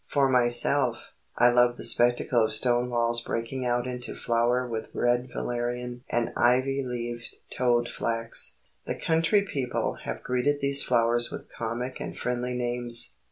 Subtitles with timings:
[0.11, 5.29] For myself, I love the spectacle of stone walls breaking out into flower with red
[5.31, 8.57] valerian and ivy leaved toad flax.
[8.87, 13.13] The country people have greeted these flowers with comic and friendly names.